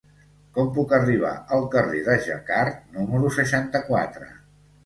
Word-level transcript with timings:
Com 0.53 0.71
puc 0.77 0.95
arribar 0.97 1.33
al 1.57 1.67
carrer 1.75 2.01
de 2.09 2.17
Jacquard 2.29 2.81
número 2.97 3.33
seixanta-quatre? 3.39 4.33